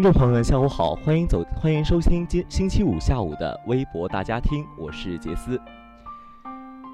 [0.00, 5.60] 听众朋友们，下午好，欢迎走，欢迎收听今星期五下午的微博大家听，我是杰斯。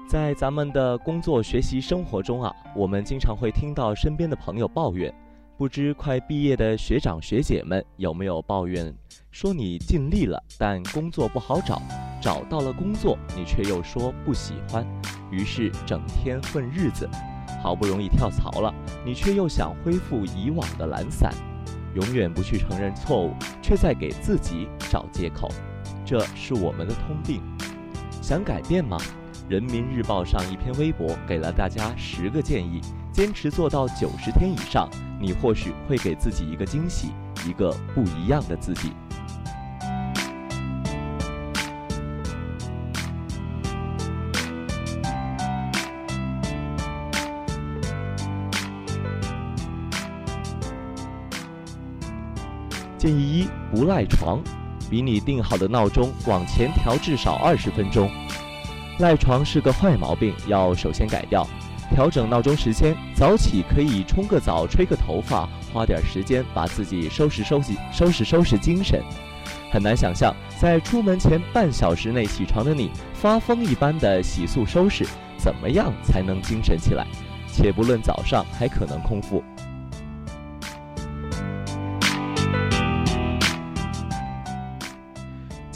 [0.09, 5.09] 在咱们的工作、学习、生活中啊，我们经常会听到身边的朋友抱怨，
[5.57, 8.93] 不知快毕业的学长学姐们有没有抱怨，
[9.31, 11.81] 说你尽力了，但工作不好找，
[12.21, 14.85] 找到了工作，你却又说不喜欢，
[15.31, 17.09] 于是整天混日子，
[17.63, 18.73] 好不容易跳槽了，
[19.05, 21.33] 你却又想恢复以往的懒散。
[21.97, 25.49] 永远不去承认错误，却在给自己找借口，
[26.05, 27.41] 这是我们的通病。
[28.21, 28.99] 想改变吗？
[29.49, 32.79] 人民日报上一篇微博给了大家十个建议，
[33.11, 34.87] 坚持做到九十天以上，
[35.19, 37.07] 你或许会给自己一个惊喜，
[37.47, 38.91] 一个不一样的自己。
[52.97, 54.41] 建议一：不赖床，
[54.89, 58.09] 比你定好的闹钟往前调至少二十分钟。
[58.99, 61.47] 赖床是个坏毛病，要首先改掉。
[61.93, 69.01] 调整闹钟时间，早起可以冲个澡、吹个头发，花点时间把自己收拾收拾、收拾收拾精神。
[69.71, 75.05] 很难想象，在出门前半小时内起床的你，发疯一般的洗漱收拾，
[75.37, 77.05] 怎么样才能精神起来？
[77.53, 79.43] 且不论早上还可能空腹。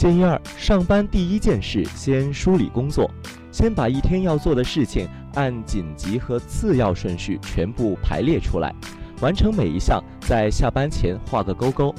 [0.02, 3.08] 建议二：上班第一件事，先梳理工作，
[3.52, 8.74] 先把一天要做的事情按紧急和次要顺序全部排列出来，
[9.20, 11.94] 完成每一项，在下班前画个勾勾，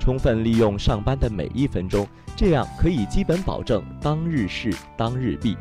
[0.00, 2.04] 充分利用上班的每一分钟，
[2.34, 5.56] 这样可以基本保证当日事当日毕。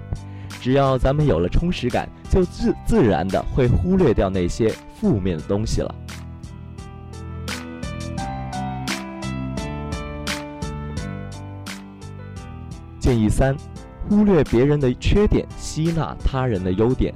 [0.59, 5.93] 只要咱们有了充实感，就自自然的会忽略掉那些负面的东西了。
[13.03, 13.53] 建议三：
[14.07, 17.13] 忽略别人的缺点，吸纳他人的优点。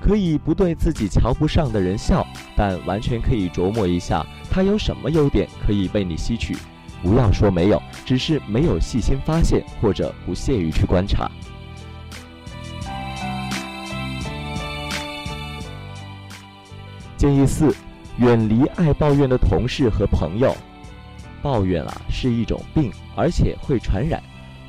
[0.00, 2.24] 可以不对自己瞧不上的人笑，
[2.56, 6.56] 但完全可以琢磨一下他有什么优点可以被你吸取。
[7.02, 11.28] 不要说没有，只是没有细心发现，或者不屑于去观察。
[17.16, 17.74] 建议四：
[18.18, 20.56] 远离爱抱怨的同事和朋友。
[21.42, 24.22] 抱怨啊，是一种病，而且会传染。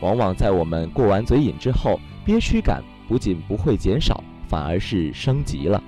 [0.05, 5.81] 往往在我们过完嘴瘾之后，憋屈感不仅不会减少，反而是升级了。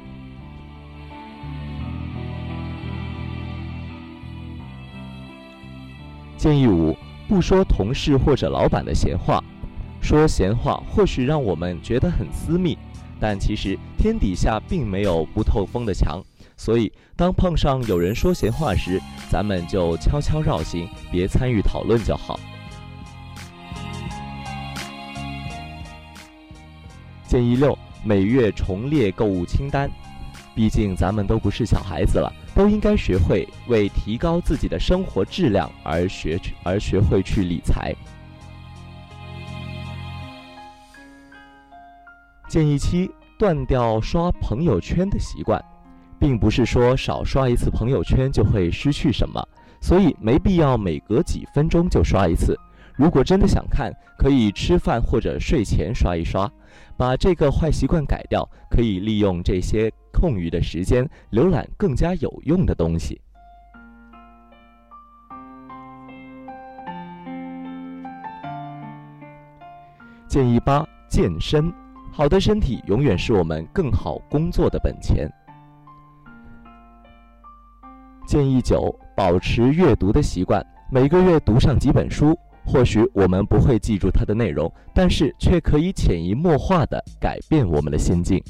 [6.36, 6.98] 建议五：
[7.28, 9.40] 不说同事或者老板的闲话。
[10.02, 12.76] 说闲话或许让我们觉得很私密，
[13.20, 16.20] 但其实天底下并没有不透风的墙。
[16.56, 19.00] 所以，当碰上有人说闲话时，
[19.30, 22.40] 咱们就悄悄绕行，别参与讨论就好。
[27.28, 29.90] 建议六：每月重列购物清单。
[30.56, 37.94] 毕竟咱们都不是小孩子了，都应该学会为提高自己的生活质量而学去，而学会去理财。
[42.50, 45.64] 建议七：断掉刷朋友圈的习惯。
[46.20, 49.48] 并不是说少刷一次朋友圈就会失去什么，
[49.80, 52.60] 所以没必要每隔几分钟就刷一次。
[52.98, 56.52] 如果真的想看，可以吃饭或者睡前刷一刷。
[56.98, 63.22] 把这个坏习惯改掉，可以利用这些空余的时间浏览更加有用的东西。
[70.28, 71.72] 建议八：健身。
[72.12, 75.32] 好的身体永远是我们更好工作的本钱。
[78.26, 82.36] 建议九：保持阅读的习惯，每个月读上几本书。
[82.68, 88.44] 或许我们不会记住它的内容，但是却可以潜移默化地改变我们的心境。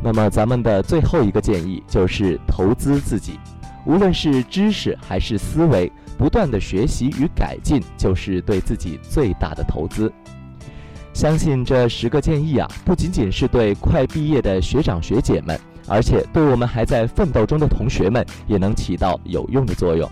[0.00, 3.40] 那么，咱们的最后一个建议就是投资自己，
[3.84, 10.12] 无论是知识还是思维，不断的学习与改进，就是对自己最大的投资。
[11.12, 20.08] 相信这十个建议啊，不仅仅是对快毕业的学长学姐们，而且对我们还在奋斗中的同学们也能起到有用的作用。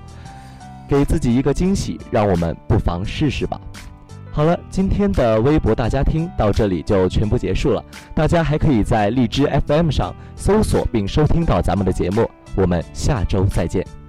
[0.88, 3.60] 给自己一个惊喜，让我们不妨试试吧。
[4.30, 7.84] 好了，今天的微博大家听到这里就全部结束了。
[8.14, 12.28] 大家还可以在荔枝 FM 上搜索并收听到咱们的节目。
[12.56, 14.03] 我们下周再见。